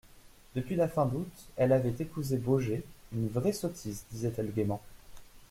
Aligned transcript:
Depuis 0.55 0.75
la 0.75 0.87
fin 0.87 1.05
d'août, 1.05 1.29
elle 1.57 1.71
avait 1.71 1.93
épousé 1.99 2.37
Baugé, 2.37 2.83
une 3.13 3.27
vraie 3.27 3.53
sottise, 3.53 4.03
disait-elle 4.09 4.51
gaiement. 4.51 4.81